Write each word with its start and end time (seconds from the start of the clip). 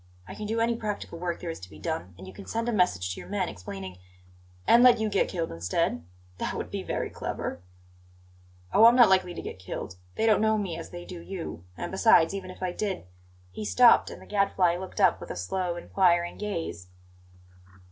I 0.27 0.33
can 0.33 0.47
do 0.47 0.59
any 0.59 0.75
practical 0.75 1.19
work 1.19 1.39
there 1.41 1.51
is 1.51 1.59
to 1.59 1.69
be 1.69 1.77
done, 1.77 2.15
and 2.17 2.25
you 2.25 2.33
can 2.33 2.47
send 2.47 2.67
a 2.67 2.71
message 2.73 3.13
to 3.13 3.19
your 3.19 3.29
men, 3.29 3.47
explaining" 3.47 3.99
"And 4.67 4.81
let 4.81 4.99
you 4.99 5.09
get 5.09 5.29
killed 5.29 5.51
instead? 5.51 6.03
That 6.39 6.55
would 6.55 6.71
be 6.71 6.81
very 6.81 7.11
clever." 7.11 7.61
"Oh, 8.73 8.85
I'm 8.85 8.95
not 8.95 9.09
likely 9.09 9.35
to 9.35 9.41
get 9.43 9.59
killed! 9.59 9.97
They 10.15 10.25
don't 10.25 10.41
know 10.41 10.57
me 10.57 10.75
as 10.75 10.89
they 10.89 11.05
do 11.05 11.21
you. 11.21 11.65
And, 11.77 11.91
besides, 11.91 12.33
even 12.33 12.49
if 12.49 12.63
I 12.63 12.71
did" 12.71 13.05
He 13.51 13.63
stopped, 13.63 14.09
and 14.09 14.19
the 14.19 14.25
Gadfly 14.25 14.75
looked 14.75 14.99
up 14.99 15.21
with 15.21 15.29
a 15.29 15.35
slow, 15.35 15.75
inquiring 15.75 16.39
gaze. 16.39 16.87